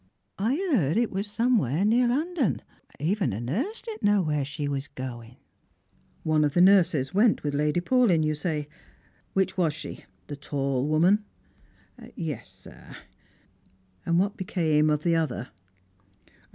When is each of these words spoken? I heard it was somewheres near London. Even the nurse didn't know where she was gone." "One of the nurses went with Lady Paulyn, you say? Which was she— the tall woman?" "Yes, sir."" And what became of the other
I 0.39 0.55
heard 0.71 0.97
it 0.97 1.11
was 1.11 1.27
somewheres 1.29 1.85
near 1.85 2.07
London. 2.07 2.63
Even 2.99 3.29
the 3.29 3.39
nurse 3.39 3.83
didn't 3.83 4.01
know 4.01 4.23
where 4.23 4.43
she 4.43 4.67
was 4.67 4.87
gone." 4.87 5.35
"One 6.23 6.43
of 6.43 6.55
the 6.55 6.59
nurses 6.61 7.13
went 7.13 7.43
with 7.43 7.53
Lady 7.53 7.81
Paulyn, 7.81 8.23
you 8.23 8.33
say? 8.33 8.67
Which 9.33 9.57
was 9.59 9.75
she— 9.75 10.05
the 10.25 10.35
tall 10.35 10.87
woman?" 10.87 11.23
"Yes, 12.15 12.49
sir."" 12.49 12.95
And 14.03 14.17
what 14.17 14.37
became 14.37 14.89
of 14.89 15.03
the 15.03 15.15
other 15.15 15.49